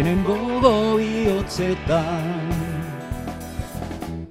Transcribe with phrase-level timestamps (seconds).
[0.00, 2.48] denen gogo bihotzetan.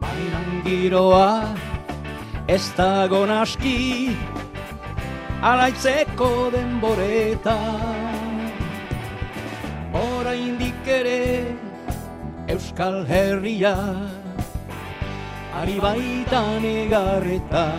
[0.01, 1.54] Bainan giroa
[2.50, 4.18] ez dago naski,
[5.46, 8.50] alaitzeko denboretan.
[9.93, 11.46] Oraindik ere
[12.49, 13.77] Euskal Herria,
[15.61, 17.77] ari baitan egarretan.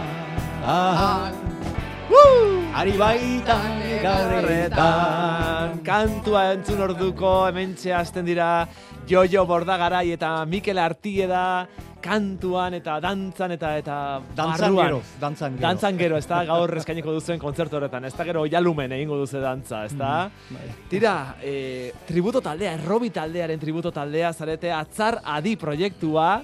[2.10, 8.66] Ari baitan egarretan Kantua entzun orduko hementxe hasten dira
[9.10, 11.68] Jojo Bordagarai eta Mikel Artieda
[12.00, 13.96] kantuan eta dantzan eta eta
[14.34, 14.86] Dantzan barruan.
[14.86, 15.66] gero, dantzan gero.
[15.66, 19.38] Dantzan gero, ez da gaur eskainiko duzuen kontzertu horretan, ez da gero jalumen egingo duze
[19.42, 20.30] dantza, ez da?
[20.48, 20.70] Bai.
[20.88, 26.38] Tira, e, tributo taldea, errobi taldearen tributo taldea, zarete atzar adi proiektua,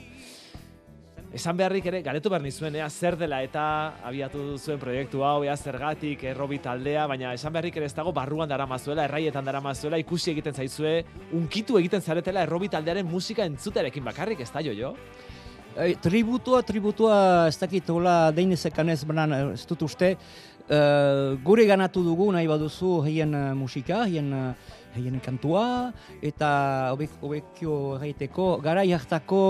[1.37, 3.63] Esan beharrik ere, galetu behar nizuen, ea zer dela eta
[4.09, 8.49] abiatu zuen proiektu hau, ea zergatik, errobi taldea, baina esan beharrik ere ez dago barruan
[8.49, 10.95] dara mazuela, erraietan dara mazuela, ikusi egiten zaizue,
[11.37, 14.95] unkitu egiten zaretela errobi taldearen musika entzuterekin bakarrik, ez da jo jo?
[15.77, 22.01] Ei, tributua, tributua, ez dakit, hola, deinezekan ez, banan, ez dut uste, eh, gure ganatu
[22.07, 25.93] dugu nahi baduzu heien eh, musika, heien, eh, heien kantua,
[26.25, 26.51] eta
[26.97, 29.43] hobek, hobekio erraiteko, gara hartako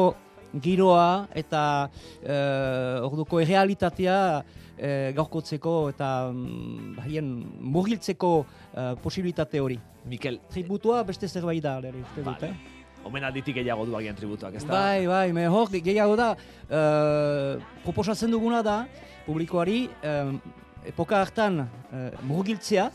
[0.63, 9.79] giroa eta uh, orduko errealitatea uh, gaurkotzeko eta mm, haien murgiltzeko uh, posibilitate hori.
[10.07, 12.55] Mikel, Tributua beste zerbait da, lere, uste dut, Vale.
[12.55, 12.73] eh?
[13.07, 14.73] omenalditik gehiago du agian tributuak, ez da?
[14.73, 16.33] Bai, bai, me hor gehiago da,
[16.67, 18.81] uh, proposatzen duguna da,
[19.27, 20.41] publikoari, um,
[20.87, 22.89] epoka hartan uh, murgiltzea,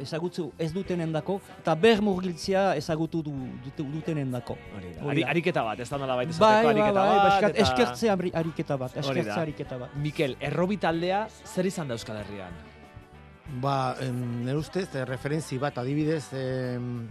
[0.00, 3.32] ezagutzu ez dutenen dako, eta ber murgiltzea ezagutu du,
[3.64, 4.56] dute, dutenen dako.
[5.02, 7.62] Hori ariketa bat, ez da nola baita Bai, bai, bai, ariketa bai, bat, eskat- eta-
[7.68, 8.12] eskertzea
[8.42, 9.94] ariketa bat, eskertzea ariketa bat.
[9.96, 12.52] Mikel, errobi taldea zer izan da Euskal Herrian?
[13.60, 17.08] Ba, em, nire ustez, eh, referentzi bat, adibidez, em,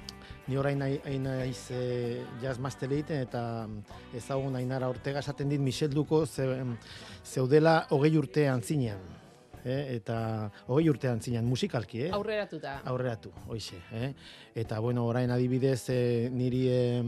[0.47, 3.67] ni orain nahi naiz eh, jazz master egiten eta
[4.15, 6.47] ezagun Ainara Ortega esaten dit Michel Duko ze,
[7.23, 8.97] zeudela hogei urtean zinean.
[9.65, 12.11] Eh, eta hogei urtean zinean musikalki, eh?
[12.15, 12.77] Aurreratuta.
[12.85, 14.13] aurreratu, hoize, eh?
[14.55, 17.03] Eta bueno, orain adibidez eh, niri eh,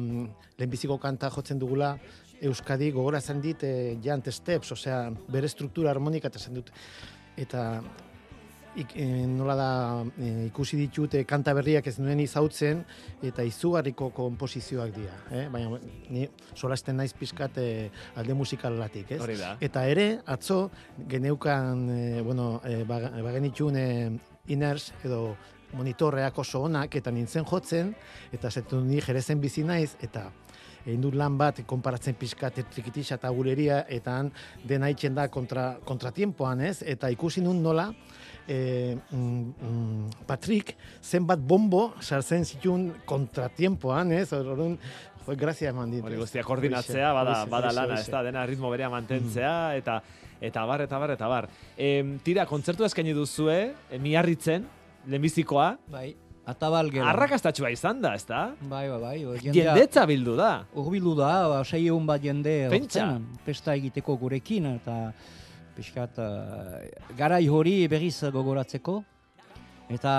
[0.57, 1.95] lehenbiziko kanta jotzen dugula
[2.41, 6.71] Euskadi gogora zen dit eh, Jant Steps, osea, bere struktura harmonika eta dut.
[7.37, 7.81] Eta
[8.75, 9.69] ik, eh, nola da
[10.17, 12.83] eh, ikusi ditut eh, kanta berriak ez nuen izautzen
[13.21, 15.47] eta izugarriko konposizioak dira, eh?
[15.51, 19.21] Baina ni solasten naiz pizkat eh, alde musikalatik, ez?
[19.59, 20.69] Eta ere, atzo,
[21.09, 23.87] geneukan, e, bueno, e, bagenitxun e,
[24.53, 25.35] iners edo
[25.73, 27.93] monitorreak oso onak, eta nintzen jotzen,
[28.33, 30.29] eta zetu ni jerezen bizi naiz, eta
[30.85, 34.31] egin dut lan bat konparatzen pixkat trikitisa eta gureria, eta han
[34.67, 36.81] dena itxen da kontra, kontratiempoan, ez?
[36.81, 37.91] Eta ikusi nun nola,
[38.47, 44.31] e, mm, mm, Patrick zenbat bombo sartzen zituen kontratiempoan, ez?
[44.33, 44.77] Orduan,
[45.25, 46.03] jo, grazia eman dit.
[46.03, 50.01] Hori guztia koordinatzea, bada, bada lana, ez da, dena ritmo berea mantentzea, eta
[50.41, 51.47] eta bar, eta bar, eta bar.
[51.77, 54.63] Em, tira, kontzertu eskaini duzue, e, miarritzen,
[55.07, 56.15] lehenbizikoa, Bai,
[56.49, 57.05] atabal gero.
[57.05, 58.55] arrakastatxua izan da, ez da?
[58.61, 59.37] Bai, bai, bai.
[59.39, 60.65] jendea- Jendetza bildu da.
[60.73, 63.19] Urbildu da, ba, sei egun bat jende Pentsa.
[63.45, 65.13] festa egiteko gurekin, eta
[65.75, 66.81] pixkat uh,
[67.17, 69.01] garai hori berriz gogoratzeko.
[69.91, 70.13] Eta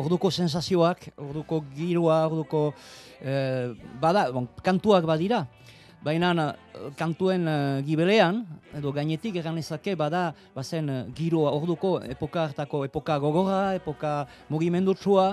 [0.00, 2.70] orduko sensazioak, orduko giroa, orduko
[3.20, 3.68] eh,
[4.00, 5.42] bada, bon, kantuak badira.
[6.02, 8.38] Baina eh, kantuen eh, gibelean,
[8.78, 14.12] edo gainetik egan ezake, bada, bazen eh, giroa, orduko epoka hartako, epoka gogorra, epoka
[14.48, 15.26] mugimendutsua,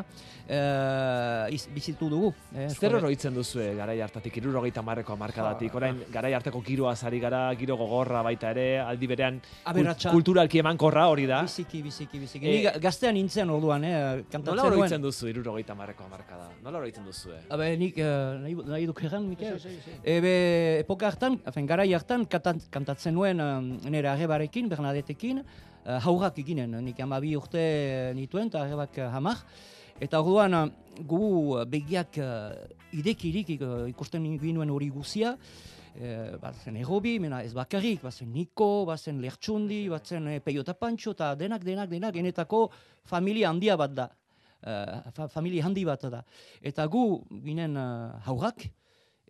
[0.44, 2.34] eh, iz- bizitu dugu.
[2.54, 7.46] Eh, Zer oroitzen duzue garai hartatik, irurogeita marreko amarkadatik, orain garai hartako giroa zari gara,
[7.56, 9.40] giro gogorra baita ere, aldi berean
[9.72, 10.12] Aberatsa.
[10.12, 11.44] kulturalki emankorra hori da.
[11.48, 12.46] Biziki, biziki, biziki.
[12.46, 16.50] Eh, Ni ga- gaztean nintzen orduan, eh, kantatzen Nola oroitzen duzu irurogeita marreko amarkada?
[16.62, 17.40] Nola oroitzen duzue?
[17.50, 18.12] Abe, nik eh,
[18.44, 19.56] nahi, nahi duk erran, Mikel?
[20.04, 20.36] Ebe,
[20.82, 26.76] epoka hartan, afen, garai hartan, katan, kantatzen nuen uh, nire arrebarekin, Bernadetekin, uh, haurrak eginen,
[26.86, 29.46] nik amabi urte eh, nituen, eta arrebak uh, hamar.
[30.00, 31.24] Eta orduan, uh, gu
[31.56, 32.54] uh, begiak uh,
[32.94, 35.36] idekirik uh, ikusten ginuen hori guzia,
[35.98, 41.14] eh, bazen errobi, mena ez bakarrik, bazen Niko, bazen Lertxundi, bazen eh, Peio eta Pantxo,
[41.18, 42.68] eta denak, denak, denak, enetako
[43.06, 44.10] familia handia bat da.
[44.58, 46.24] Uh, fa, familia handi bat da.
[46.66, 47.02] Eta gu
[47.46, 48.66] ginen uh, haurrak,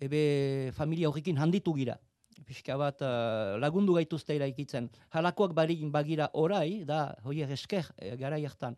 [0.01, 1.97] ebe familia horrekin handitu gira.
[2.45, 4.91] Pixka bat uh, lagundu gaituzte eraikitzen.
[5.09, 8.77] Halakoak barik bagira orai, da, hoier esker, e, garai hartan.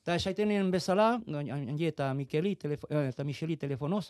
[0.00, 4.06] Eta esaitenen bezala, handi eta Mikeli, telefo, eh, eta Micheli telefonoz,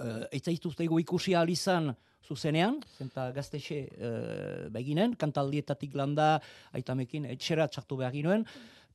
[0.00, 1.92] uh, etzaituztego ikusi ahal izan
[2.24, 6.38] zuzenean, zenta gaztexe uh, beginen, kantaldietatik landa,
[6.72, 8.46] aitamekin etxera txartu behar ginoen,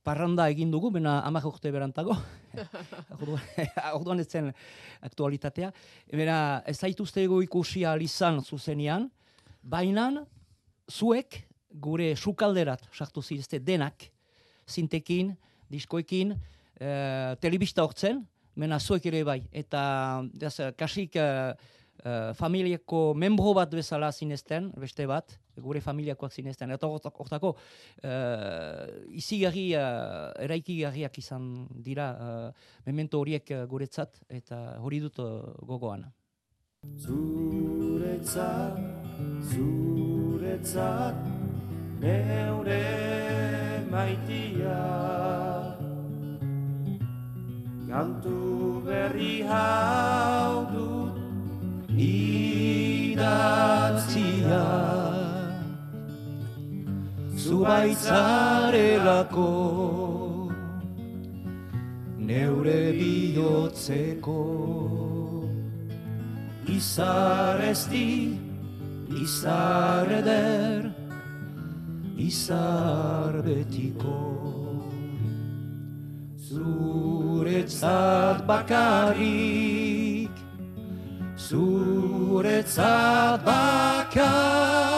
[0.06, 2.14] parranda egin dugu, bena amak urte berantago.
[3.98, 4.52] Orduan ez zen
[5.04, 5.72] aktualitatea.
[6.12, 9.10] Bena ez zaituzte ego ikusi izan zuzenean,
[9.62, 10.10] baina
[10.90, 14.06] zuek gure sukalderat sartu zirizte denak,
[14.68, 15.34] zintekin,
[15.68, 16.32] diskoekin,
[16.80, 16.88] e,
[17.40, 18.22] telebista hortzen,
[18.56, 19.40] mena zuek ere bai.
[19.52, 21.26] Eta das, kasik e,
[22.06, 26.70] e, familiako membro bat bezala zinezten, beste bat, gure familiakoak zinezten.
[26.74, 27.54] Eta hortako,
[28.04, 28.84] uh,
[29.16, 35.20] izi gari, uh, eraiki gariak izan dira, uh, memento horiek guretzat, eta hori dut
[35.66, 36.04] gogoan.
[37.00, 38.76] Zuretzat,
[39.50, 41.24] zuretzat,
[42.00, 42.82] neure
[43.90, 44.78] maitia,
[47.88, 50.85] kantu berri hau dut,
[51.96, 53.24] idatzia.
[57.34, 59.50] Zubaitzarelako
[62.18, 64.40] neure bihotzeko.
[66.76, 68.08] Izar ezti
[69.22, 70.82] izar eder
[72.18, 74.18] izar betiko.
[76.48, 80.05] Zuretzat bakarrik
[81.48, 84.95] zuretzat bakar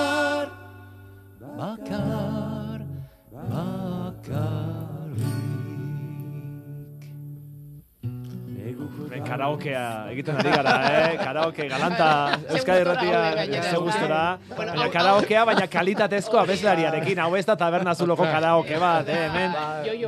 [9.29, 11.17] karaokea egiten ari gara, eh?
[11.21, 12.09] Karaoke galanta
[12.49, 14.39] Euskadi Erratia ze gustora.
[14.57, 17.19] Baina karaokea baina kalitatezko abeslariarekin.
[17.25, 19.29] Hau ez da taberna zuloko karaoke bat, eh?
[19.29, 19.51] Hemen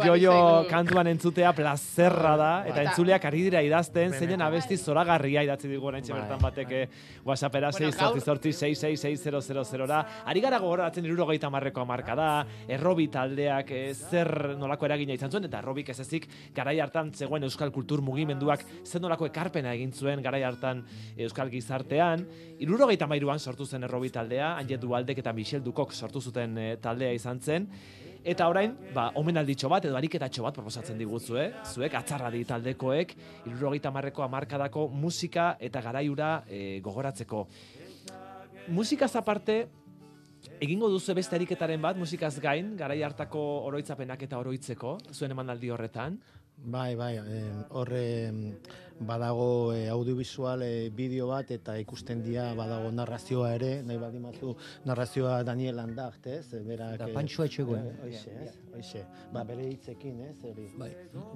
[0.04, 0.34] jojo
[0.70, 6.12] kantuan entzutea plazerra da eta entzuleak ari dira idazten zeinen abesti zoragarria idatzi digu oraintxe
[6.14, 6.78] bertan bateke
[7.24, 9.98] WhatsAppera 688666000 ra
[10.30, 12.46] Ari gara gogoratzen 70 marka da.
[12.68, 17.42] Errobi taldeak eh, zer nolako eragina izan zuen eta errobik ez ezik garai hartan zegoen
[17.48, 20.84] euskal kultur mugimenduak zen nolako ekarpena egin zuen garai hartan
[21.18, 22.22] euskal gizartean.
[22.62, 27.10] Irurogeita mairuan sortu zen errobi taldea, Anjet Dualdek eta Michel Dukok sortu zuten eh, taldea
[27.16, 27.66] izan zen.
[28.22, 31.48] Eta orain, ba, omenalditxo bat edo ariketatxo bat proposatzen diguzu, eh?
[31.64, 33.14] Zuek, atzarradi taldekoek,
[33.48, 37.46] irurogeita marreko amarkadako musika eta garaiura e, gogoratzeko.
[38.76, 39.56] Musikaz aparte,
[40.60, 43.40] egingo duzu beste ariketaren bat, musikaz gain, garai hartako
[43.72, 46.20] oroitzapenak eta oroitzeko, zuen emanaldi horretan?
[46.64, 47.14] Bai, bai,
[47.70, 48.04] horre
[49.00, 54.52] badago e, audiovisual e, bideo bat eta ikusten dira badago narrazioa ere, nahi badi mazu
[54.84, 56.52] narrazioa Daniel Andacht, ez?
[56.66, 57.88] Berak, da, pantxoa etxegoen.
[58.04, 58.10] E,
[58.44, 58.52] ez?
[58.76, 60.36] Oixe, ba, bere hitzekin, ez?
[60.52, 60.90] Eri, bai.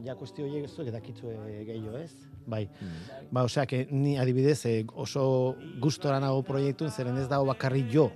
[0.04, 1.32] Ja, kuestio horiek ez eta kitzu
[1.64, 2.12] gehiago, ez?
[2.44, 2.66] Bai.
[2.68, 3.32] Mm.
[3.32, 4.60] Ba, osea, que ni adibidez
[4.92, 8.10] oso gustora nago proiektun, zeren ez dago bakarri jo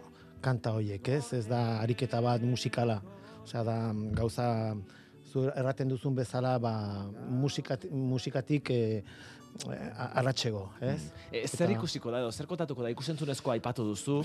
[0.45, 1.33] kanta horiek, ez?
[1.33, 3.01] Ez da ariketa bat musikala.
[3.47, 3.79] Osea, da
[4.13, 4.77] gauza
[5.29, 6.73] zu erraten duzun bezala ba,
[7.29, 8.81] musikat, musikatik e,
[10.15, 11.09] arratxego, ez?
[11.33, 14.21] E, zer ikusiko da, edo zer kotatuko da, ikusentzunezkoa aipatu duzu,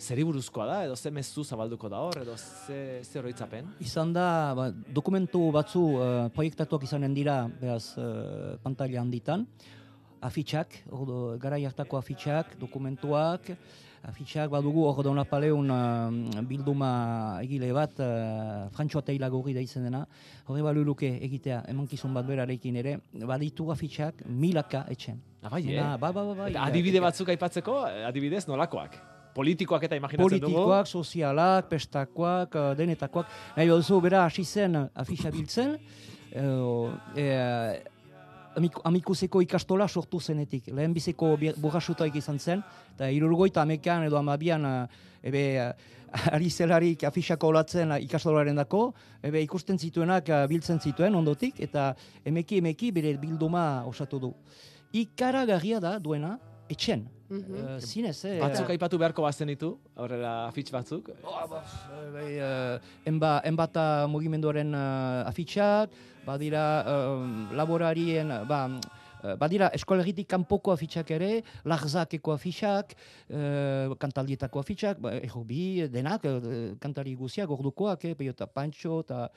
[0.00, 3.70] zer buruzkoa da, edo ze mezu zabalduko da hor, edo ze, ze horoitzapen?
[3.84, 4.26] Izan da,
[4.58, 9.46] ba, dokumentu batzu uh, proiektatuak izanen dira, behaz, uh, pantalla handitan,
[10.22, 13.50] afitxak, ordo, gara jartako afitxak, dokumentuak,
[14.06, 16.90] afitxak badugu hor dauna paleun uh, bilduma
[17.42, 20.04] egile bat, uh, Frantxoa Teila gorri da izan dena,
[20.46, 22.96] horre balu luke egitea, emankizun bat berarekin ere,
[23.30, 25.20] baditu afitxak milaka etxen.
[25.42, 25.80] Abai, ah, eh?
[25.98, 28.98] Ba, ba, ba, ba, adibide batzuk aipatzeko, adibidez nolakoak?
[29.34, 30.50] Politikoak eta imaginatzen dugu?
[30.50, 33.30] Politikoak, sozialak, pestakoak, uh, denetakoak.
[33.56, 35.78] Nahi duzu, bera hasi zen afitxa biltzen,
[36.36, 36.92] uh,
[38.84, 40.68] amikuseko ikastola sortu zenetik.
[40.74, 42.62] Lehen biziko burrasutaik izan zen,
[42.94, 44.66] eta irurgoita amekan edo amabian
[45.22, 45.44] ebe
[46.36, 48.92] ari zelarik afixako olatzen ikastolaren dako,
[49.24, 51.92] ebe ikusten zituenak biltzen zituen ondotik, eta
[52.24, 54.34] emeki emeki bere bilduma osatu du.
[54.92, 57.08] Ikara da duena, etxen.
[57.32, 57.60] Mm -hmm.
[57.64, 58.38] uh, zinez, eh?
[58.44, 61.08] Batzuk aipatu beharko bazen ditu, aurrera afitx batzuk?
[61.24, 62.76] Oh, ba, uh,
[63.08, 65.88] enba, enbata mugimenduaren uh, afitxak,
[66.26, 67.24] badira uh,
[67.56, 68.68] laborarien, ba,
[69.38, 71.30] badira eskolegitik kanpoko afitxak ere,
[71.68, 72.94] lagzakeko afitxak,
[73.30, 79.28] uh, kantaldietako afitxak, ba, ego bi, denak, uh, kantari guziak, ordukoak, eh, peiota pantxo, eta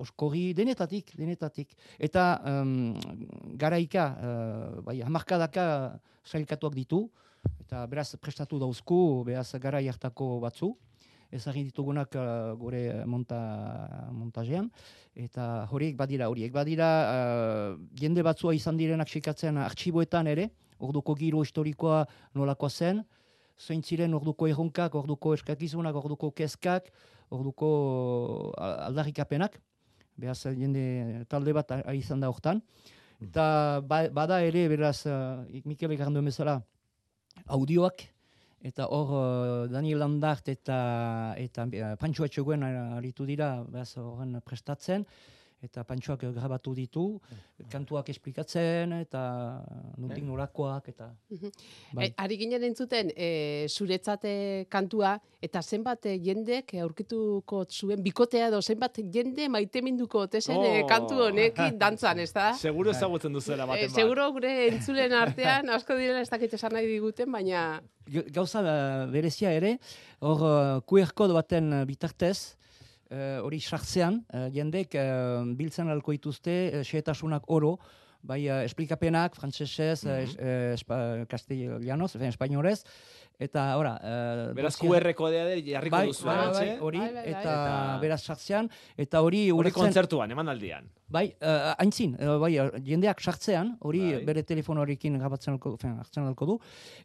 [0.00, 1.74] oskorri, denetatik, denetatik.
[1.98, 2.94] Eta um,
[3.60, 5.66] garaika, uh, bai, hamarkadaka
[6.24, 7.04] sailkatuak ditu,
[7.64, 10.72] eta beraz prestatu dauzku, beraz garai hartako batzu
[11.32, 13.38] ezagin ditugunak uh, gure monta,
[14.12, 14.68] montajean,
[15.16, 20.50] eta horiek badira, horiek badira, uh, jende batzua izan direnak sekatzen artxiboetan ere,
[20.82, 23.02] orduko giro historikoa nolakoa zen,
[23.58, 26.90] zein ziren orduko erronkak, orduko eskakizunak, orduko kezkak,
[27.32, 29.60] orduko a- aldarrikapenak.
[30.18, 32.60] Beraz, jende talde bat izan da hortan.
[33.22, 36.58] Eta ba, bada ere, beraz, uh, Mikel egarren duen bezala,
[37.46, 38.04] audioak,
[38.62, 40.78] eta hor uh, Daniel Landart eta,
[41.40, 45.06] eta uh, Pantxoa Txogoen aritu dira, beraz, horren prestatzen,
[45.62, 47.04] eta Pantxoak eh, grabatu ditu,
[47.70, 49.20] kantuak esplikatzen, eta
[49.96, 51.06] nundik norakoak, eta...
[51.94, 52.08] Bai.
[52.08, 58.98] E, ari ginen entzuten, e, zuretzate kantua, eta zenbat jendek aurkituko zuen bikotea edo zenbat
[59.14, 60.86] jende maiteminduko tezen Oh.
[60.88, 62.52] kantu honekin dantzan, ez da?
[62.66, 63.94] Seguro ezagutzen duzuela E, baten bat.
[63.96, 67.80] seguro gure entzulen artean, asko direla ez dakit esan nahi diguten, baina
[68.34, 68.60] Gauza
[69.12, 69.76] berezia ere,
[70.20, 72.56] hor QR kode baten bitartez,
[73.42, 77.78] hori sartzean, uh, jendek uh, biltzen alko dituzte, uh, xehetasunak oro,
[78.22, 80.74] bai uh, esplikapenak, frantsesez, mm -hmm.
[80.74, 82.14] espa, castellanos,
[83.42, 83.92] eta ora...
[83.98, 86.76] Uh, Beraz, QR kodea ere jarriko bai, duzu, bai, bai, eh?
[86.80, 87.30] hori, Bai, bai, bai.
[87.32, 90.88] eta, Eta- beraz sartzean, eta hori Hori kontzertuan, emanaldian.
[91.12, 92.52] Bai, uh, haintzin, uh, bai,
[92.86, 94.24] jendeak sartzean, hori Bai.
[94.30, 96.58] bere telefonorekin gabatzen alko, fen, hartzen alko du,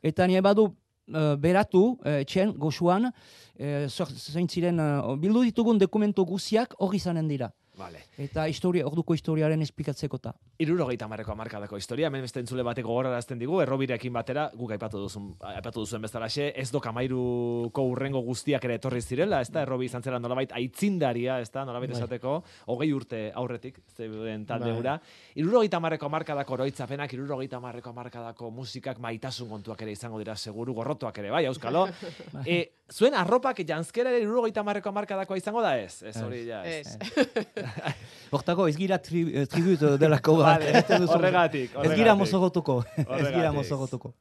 [0.04, 0.70] eta nire badu
[1.14, 7.28] uh, beratu, uh, etxen, goxuan, uh, zein ziren, uh, bildu ditugun dokumentu guziak hori izanen
[7.28, 7.52] dira.
[7.78, 8.00] Vale.
[8.18, 10.32] Eta historia, orduko historiaren esplikatzeko ta.
[10.64, 15.28] Irurogeita marreko amarkadako historia, hemen beste entzule batek gogorarazten digu, errobirekin batera, guk aipatu duzun,
[15.52, 20.02] aipatu duzuen bezalaxe, ez do kamairuko urrengo guztiak ere etorri zirela, ez da, errobi izan
[20.02, 22.00] zela nolabait aitzindaria, ez da, nolabait Bai.
[22.00, 22.40] esateko,
[22.74, 24.80] hogei urte aurretik, zeuden talde Bai.
[24.80, 24.98] hura.
[25.38, 31.22] Irurogeita marreko amarkadako oroitzapenak, irurogeita marreko amarkadako musikak maitasun kontuak ere izango dira, seguru, gorrotuak
[31.22, 31.86] ere, bai, auskalo.
[32.46, 36.02] e, zuen arropak janskera ere irurogeita marreko amarkadakoa izango da ez?
[36.02, 36.98] Ez hori ja, ez.
[36.98, 37.67] ez.
[38.36, 40.64] Hortako ez gira tri, eh, tribut delako bat.
[40.66, 42.82] Vale, horregatik, Ez gira mozogotuko.
[43.22, 44.14] ez gira mozogotuko.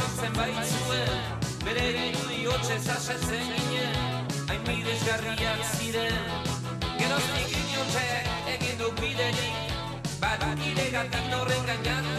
[0.00, 6.30] Eta mesortzen baitzuen Bere irudi hotxez asetzen ginen Hain bidezgarriak ziren.
[6.98, 8.06] Geroztik inotxe
[8.56, 9.74] egin du biderik
[10.20, 12.09] Badukire gatik norren gainaturik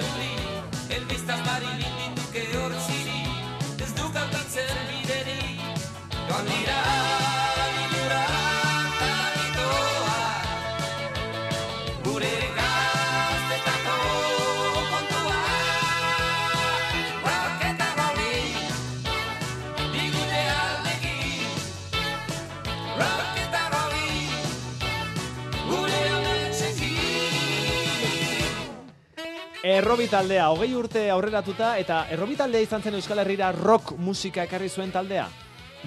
[29.72, 34.68] Errobi taldea, hogei urte aurreratuta, eta errobi taldea izan zen Euskal Herrira rock musika ekarri
[34.68, 35.30] zuen taldea.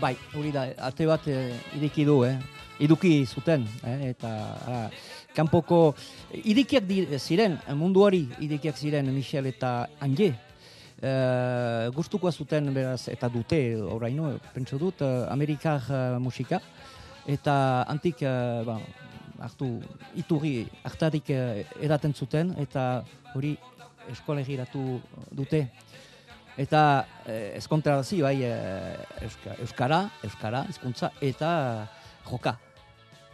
[0.00, 2.38] Bai, hori da, ate bat eh, ireki du, eh?
[2.80, 3.98] Iduki zuten, eh?
[4.14, 4.30] eta
[4.66, 4.86] ah,
[5.36, 5.80] kanpoko
[6.32, 10.32] idikiak di, ziren, mundu hori idikiak ziren Michel eta Anje.
[11.04, 16.60] Uh, gustukoa zuten beraz eta dute oraino pentso dut uh, Amerikar eh, musika
[17.28, 17.56] eta
[17.90, 18.78] antik uh, ba,
[19.44, 19.68] hartu
[20.16, 22.86] iturri hartarik uh, edaten zuten eta
[23.34, 23.52] hori
[24.12, 25.68] eskolegiratu dute
[26.56, 26.80] Eta
[27.26, 28.94] eh, ezkontrarazi bai eh,
[29.26, 31.48] euska, euskara, euskara, hizkuntza eta
[32.30, 32.52] joka.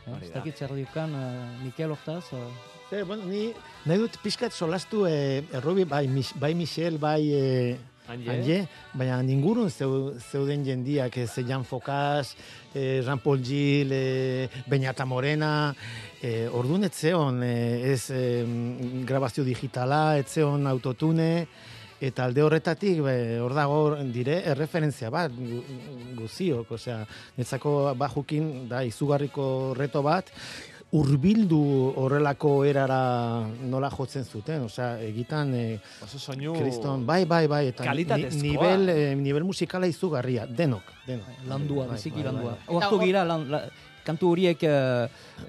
[0.06, 0.38] Eh, Ez da.
[0.38, 2.32] dakit zer diukan eh, Mikel hortaz.
[2.32, 3.52] eh, bueno, ni
[3.84, 6.06] nahi dut pixkat solastu eh, errobi, bai,
[6.40, 7.76] bai Michel, bai eh,
[8.10, 8.30] Anje?
[8.32, 8.58] Anje,
[8.98, 12.34] baina ningurun zeu, zeuden jendiak, ez Jan Focas,
[12.74, 15.74] eh, Jean Paul Gil, eh, Beñata Morena,
[16.22, 18.44] eh, orduan etzeon, eh, ez eh,
[19.06, 21.46] grabazio digitala, etzeon autotune,
[22.00, 23.14] eta alde horretatik, be,
[23.44, 25.62] hor dago dire, erreferentzia bat, gu-
[26.16, 27.02] guziok, osea,
[27.36, 30.32] netzako bajukin, da, izugarriko reto bat,
[30.92, 31.60] urbildu
[32.02, 33.00] horrelako erara
[33.70, 36.54] nola jotzen zuten, osea, egitan, eh, Oso soinu...
[36.58, 38.04] Kriston, bai, bai, bai, eta ni,
[38.42, 41.44] nivel, eh, nivel musikala izugarria, denok, denok.
[41.46, 42.56] landua, Bai, biziki bai, bai, landua.
[42.66, 42.76] bai.
[42.80, 43.62] Eta gira, lan, la,
[44.04, 45.08] kantu horiek eh,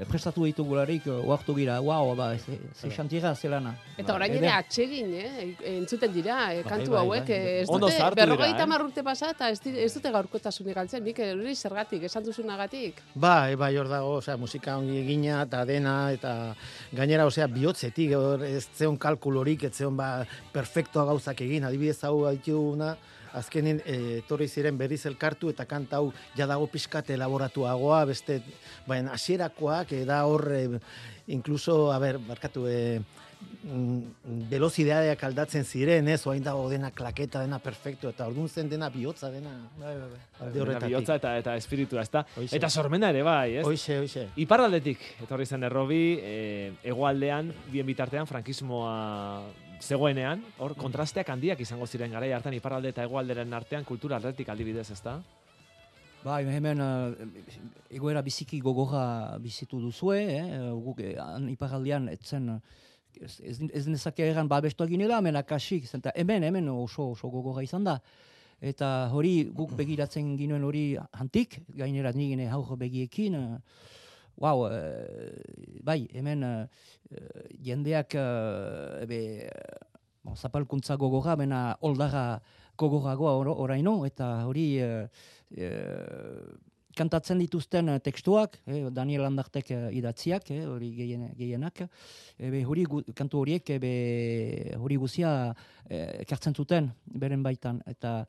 [0.10, 3.74] prestatu ditugularik, eh, oartu gira, wow, ba, ze, ze xantira zelana.
[3.98, 5.48] Eta orain ere atsegin, eh?
[5.75, 7.38] entzuten dira, eh, kantu bai, hauek, bai.
[7.38, 8.65] eh, ez Ondo dute, zahartu dira, berrogeita eh?
[8.67, 13.01] hamar urte pasa, eta ez, ez dute gaurkotasunik galtzen, nik hori zergatik, esan duzunagatik.
[13.15, 16.36] Bai, bai, hor dago, osea, musika ongi egina eta dena, eta
[16.91, 18.15] gainera, osea, bihotzetik,
[18.48, 20.12] ez zeon kalkulorik, ez zeon ba,
[20.53, 22.96] perfectoa gauzak egin, adibidez hau haituna,
[23.38, 28.41] azkenin eh, etorri ziren berriz elkartu eta kanta hau ja dago pixkat elaboratuagoa, beste,
[28.88, 30.79] baina hasierakoak eh, da hor, eh,
[31.27, 33.01] incluso, a ber, barkatu, eh,
[33.63, 38.89] mm, velozidadeak aldatzen ziren, ez, oain dago dena klaketa, dena perfecto, eta orduan zen dena
[38.89, 39.53] bihotza dena.
[39.79, 41.15] Alde Bihotza horretatik.
[41.15, 42.25] eta, eta espiritua, ezta?
[42.51, 43.65] Eta sormena ere bai, ez?
[43.65, 44.27] Hoixe, hoixe.
[44.43, 49.43] Iparraldetik, etorri zen errobi, e, hegoaldean, bien bitartean, frankismoa
[49.81, 54.89] zegoenean, hor kontrasteak handiak izango ziren garai hartan iparralde eta hegoalderen artean kultura aldetik aldibidez,
[54.93, 55.17] ezta?
[56.21, 57.13] Bai, hemen uh,
[57.89, 60.43] egoera biziki gogorra bizitu duzue, eh?
[60.85, 62.51] guk eh, han iparaldean etzen
[63.19, 67.63] ez, ez, ez nezake egan babestu ginela, hemen akasik, zenta hemen, hemen oso, oso gogorra
[67.65, 67.97] izan da.
[68.61, 70.83] Eta hori guk begiratzen ginuen hori
[71.17, 73.89] hantik, gainera nigine haur begiekin, uh,
[74.38, 76.67] wow, eh, bai, hemen eh,
[77.11, 79.77] eh, jendeak ebe, eh,
[80.23, 82.41] bon, zapalkuntza gogorra, bena oldarra
[82.77, 84.67] gogorragoa or, oraino, eta hori
[86.95, 91.83] kantatzen dituzten tekstuak, eh, Daniel Landartek eh, idatziak, eh, hori gehien, gehienak,
[92.38, 93.91] ebe, hori gu, kantu horiek ebe,
[94.77, 95.33] hori guzia
[95.88, 98.25] eh, ekartzen zuten beren baitan, eta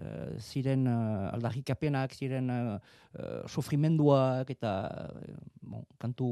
[0.00, 2.76] eh, ziren uh, aldarrikapenak, ziren uh,
[3.18, 4.72] uh, sofrimenduak eta
[5.20, 6.28] eh, bon, kantu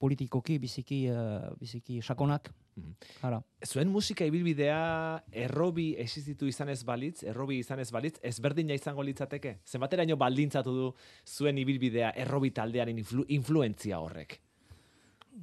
[0.00, 2.52] politikoki biziki, uh, biziki sakonak.
[2.74, 2.94] Mhm.
[3.20, 3.42] Hala.
[3.66, 9.58] Zuen musika ibilbidea errobi existitu izan ez balitz, errobi izan ez balitz, ezberdina izango litzateke?
[9.68, 10.88] Zenbateraino baldintzatu du
[11.26, 14.40] zuen ibilbidea errobi taldearen influ, influentzia horrek?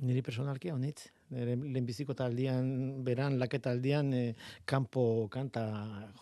[0.02, 1.10] Niri personalki honitz.
[1.30, 2.70] Nire lehenbiziko taldian,
[3.06, 4.22] beran, laketaldian, e,
[4.66, 5.64] kanpo kanta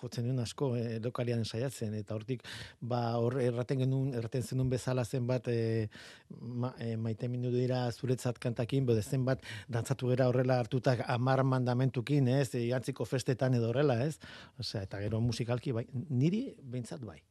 [0.01, 1.95] jotzen duen asko e, lokalian saiatzen.
[1.95, 2.43] Eta hortik,
[2.81, 5.87] ba, hor erraten genuen, erraten zenun bezala zenbat e,
[6.29, 12.27] ma, e, maite minutu dira zuretzat kantakin, bode zenbat dantzatu gera horrela hartutak amar mandamentukin,
[12.35, 14.17] ez, e, jantziko festetan edo horrela, ez.
[14.59, 17.21] Osea, eta gero musikalki, bai, niri behintzat bai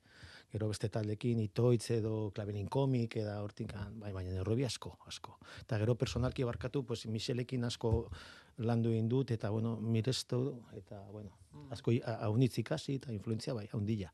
[0.53, 5.39] gero beste taldekin itoitz edo klaberin komik eda hortik bai baina errobi asko asko.
[5.63, 8.11] Eta gero personalki barkatu pues Michelekin asko
[8.59, 11.37] landu egin dut eta bueno miresto eta bueno
[11.71, 14.13] asko haunitz ikasi eta influentzia bai haundila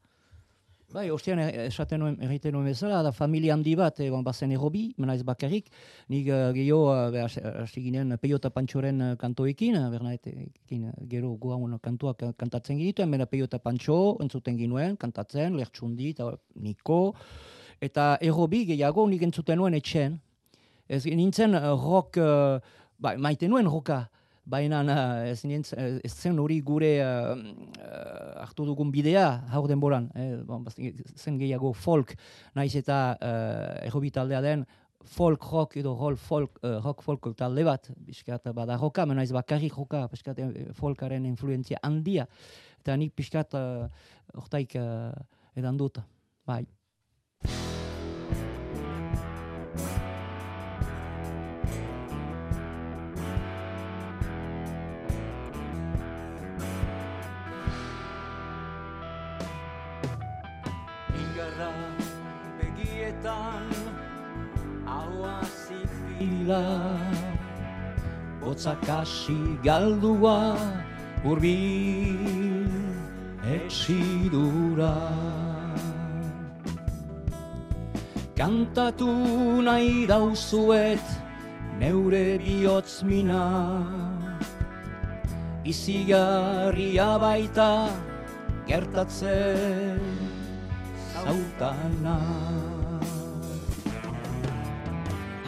[0.93, 4.83] Bai, ostean er- esaten nuen, egiten nuen bezala, da familia handi bat, egon bazen errobi,
[5.01, 5.71] menaiz bakarrik,
[6.13, 7.23] nik uh, gehiago, uh,
[7.63, 13.09] hasi ginen peiota pantxoren uh, kantoekin, uh, bernaetekin uh, gero guaun kantuak uh, kantatzen ginituen,
[13.09, 16.29] mena peiota pantxo, entzuten ginuen, kantatzen, lertxundi, eta
[16.61, 17.01] niko,
[17.81, 20.21] eta errobi gehiago nik entzuten nuen etxen,
[20.93, 22.61] ez nintzen uh, rock, uh,
[23.01, 24.03] bai, maite nuen roka,
[24.45, 24.83] baina
[25.25, 27.37] ez, eh, ez zen hori gure uh,
[28.43, 30.79] hartu dugun bidea haur denboran, eh, bon, bas-
[31.17, 32.15] zen gehiago folk,
[32.55, 34.67] naiz eta uh, errobi taldea den
[35.05, 39.75] folk rock edo roll folk, uh, rock folk talde bat, pixkat bada roka, menaiz bakarrik
[39.77, 42.27] roka, pixkat eh, folkaren influentzia handia,
[42.81, 43.89] eta nik pixkat uh,
[44.35, 45.13] hortaik uh,
[45.59, 46.03] edan dut,
[46.47, 46.65] bai.
[66.43, 66.99] Ila,
[68.43, 70.59] Botzak hasi galdua,
[71.23, 72.67] urbil
[73.47, 74.99] etxidura.
[78.35, 79.07] Kantatu
[79.63, 81.07] nahi dauzuet,
[81.79, 83.47] neure bihotz mina.
[85.63, 87.87] Izigarria baita,
[88.67, 90.03] gertatzen
[91.15, 92.19] zautana.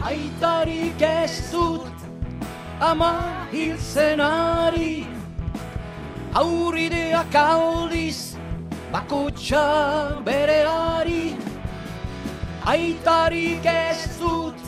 [0.05, 1.97] Aitarik ez dut
[2.79, 5.07] ama hiltzen ari
[6.35, 8.37] Aurrideak aldiz
[8.93, 9.65] bakotxa
[10.27, 11.33] bereari
[12.65, 14.61] Aitarik ez dut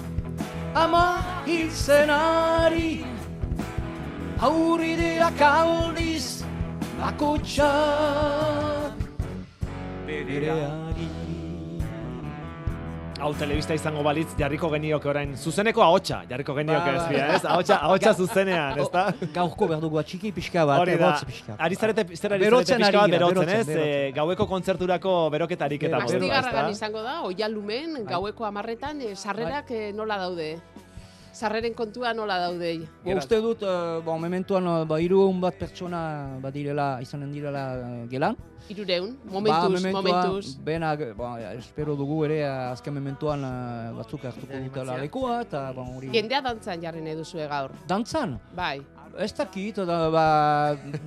[0.74, 3.06] ama hiltzen ari
[4.42, 6.42] Aurrideak aldiz
[6.98, 7.72] bakotxa
[10.08, 10.87] bereari
[13.18, 17.08] Hau telebista izango balitz jarriko genioke orain zuzeneko ahotsa jarriko genioke Ba, ez ba.
[17.10, 17.46] bia, ez?
[17.50, 19.06] Ahotsa, ahotsa zuzenean, ezta?
[19.34, 21.10] Gaurko behar dugu atxiki pixka bat, Hori da.
[21.26, 21.64] pixka bat.
[21.66, 23.70] Ari zarete, zer ari zarete pixka bat berotzen, ez?
[23.74, 30.20] Eh, gaueko kontzerturako beroketarik eta Astigarragan izango da, oialumen, gaueko amarretan, eh, sarrerak eh, nola
[30.22, 30.52] daude?
[31.38, 32.72] Sarreren kontua nola daude?
[33.04, 36.00] Bo, uste dut, uh, bon, mementuan, uh, ba, hiruehun bat pertsona
[36.42, 38.38] badirela, izanen direla uh, gelan.
[38.74, 40.56] Irureun, momentuz, ba, momentuz.
[40.66, 46.10] Bena, ba, espero dugu ere, azken mementuan uh, batzuk hartuko dutela lekua, eta ba, hori...
[46.16, 47.78] Jendea dantzan jarri nahi duzue gaur.
[47.88, 48.40] Dantzan?
[48.58, 48.80] Bai.
[49.18, 50.24] Ez dakit, da, ba,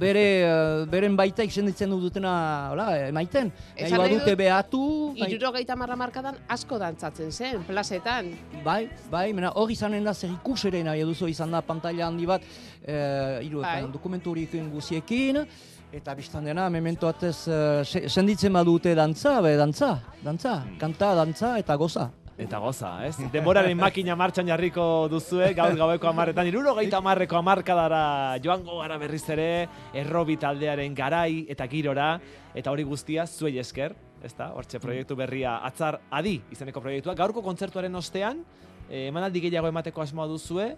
[0.01, 2.33] bere, eh, beren baita iksenditzen dutena,
[2.73, 3.53] hola, emaiten.
[3.55, 4.81] Nahi Esan nahi badute dut, behatu,
[5.15, 8.33] bai, Irurogeita marra markadan asko dantzatzen zen, plazetan.
[8.65, 12.43] bai, bai, mena hor izanen da zer ikuseren nahi duzu izan da pantalla handi bat,
[12.85, 13.85] eh, iru, Bai.
[13.93, 15.47] dokumentu horiekin guziekin,
[15.93, 21.59] eta biztan dena, memento atez, eh, se- senditzen badute dantza, be, dantza, dantza, kanta, dantza
[21.59, 22.11] eta goza.
[22.41, 23.19] Eta goza, ez?
[23.33, 29.49] Denboraren makina martxan jarriko duzue, gaur gaueko amarretan, irurogeita amarreko amarkadara joango gara berriz ere,
[29.93, 32.15] errobi taldearen garai eta girora,
[32.57, 33.93] eta hori guztia zuei esker,
[34.25, 34.55] ez da?
[34.57, 37.17] Hortxe proiektu berria atzar adi izeneko proiektua.
[37.19, 38.41] Gaurko kontzertuaren ostean,
[38.89, 40.71] eh, emanaldi gehiago emateko asmoa duzue,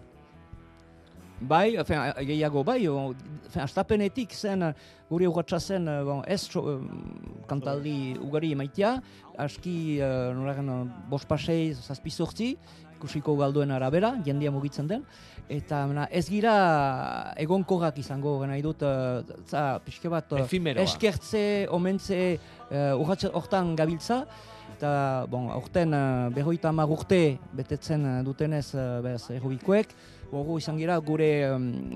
[1.43, 3.11] Bai, efen, gehiago bai, o,
[3.47, 4.71] efen, astapenetik zen, eh,
[5.09, 6.77] guri urratxa zen, eh, bon, ez eh,
[7.49, 8.95] kantaldi ugari emaitia,
[9.37, 12.51] aski, uh, nolaren, uh, bost pasei, zazpi sortzi,
[12.93, 15.03] ikusiko galduen arabera, jendia mugitzen den,
[15.49, 16.53] eta mena, ez gira
[17.41, 20.85] egonkorrak izango, nahi dut, uh, za, pixke bat, uh, Efemeroa.
[20.85, 22.37] eskertze, omentze,
[22.69, 22.93] uh,
[23.33, 24.23] hortan gabiltza,
[24.77, 24.93] eta,
[25.29, 29.97] bon, aurten uh, berroita urte betetzen dutenez uh, bez, errobikoek,
[30.33, 31.29] gogo izan gira gure,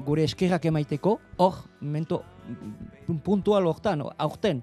[0.06, 2.22] gure eskerrak emaiteko, hor, mento
[3.26, 4.62] puntual hortan, aurten.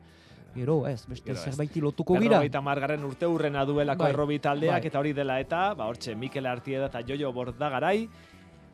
[0.54, 2.36] Gero, ez, beste Gero zerbaiti lotuko gira.
[2.38, 4.90] Berrogeita margarren urte urrena duelako Bai, errobi taldeak bai.
[4.92, 8.06] eta hori dela eta, ba hortxe, Mikel Artieda eta Jojo Bordagarai,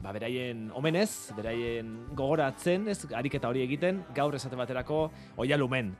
[0.04, 5.06] ba beraien omenez, beraien gogoratzen, ez, ariketa hori egiten, gaur esate baterako
[5.40, 5.94] oialumen.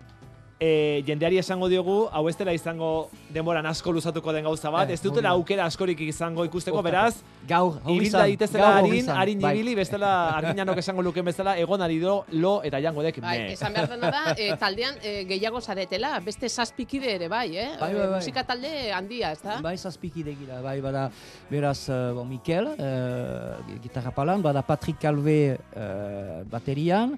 [0.60, 4.92] E, jendeari esango diogu, hau ez dela izango denboran asko luzatuko den gauza bat, Eh,
[4.92, 9.54] ez dutela aukera askorik izango ikusteko, beraz, Gaur, ibilda hau harin, harin bai.
[9.56, 13.72] ibili, bestela arginanok esango luken bezala, egon ari do, lo eta jango dek Bai, esan
[13.72, 17.70] behar dena da, e, taldean e, gehiago zaretela, beste zazpikide ere bai, eh?
[17.80, 18.20] Bai, bai, E, bai.
[18.20, 19.62] Musika talde handia, ez da?
[19.64, 21.10] Bai, zazpikide gira, bai, bada,
[21.48, 27.16] beraz, uh, bon, Mikel, uh, gitarra palan, bada Patrick Calve uh, baterian,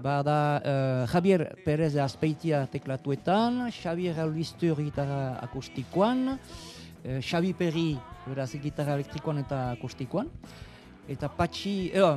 [0.00, 8.52] bada uh, Javier Perez de Azpeitia teklatuetan, Xavier Albiztur gitarra akustikoan, uh, Xavi Perri, beraz,
[8.62, 10.30] gitarra elektrikoan eta akustikoan,
[11.08, 12.14] eta Patxi, eh, uh,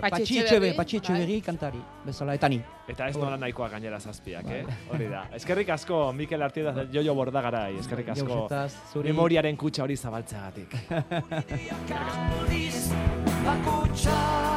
[0.00, 1.02] Patxi Patxi Etxeberri, Patxi bai.
[1.02, 2.60] Etxeberri kantari, bezala, eta ni.
[2.88, 4.62] Eta ez nola nahikoa gainera zazpiak, eh?
[4.66, 4.76] Bai.
[4.94, 5.26] Hori da.
[5.38, 8.46] Eskerrik asko, Mikel Artieda eta Jojo Bordagarai, eskerrik asko.
[9.02, 10.78] Memoriaren kutsa hori zabaltzeagatik.
[13.42, 14.51] Bakotxa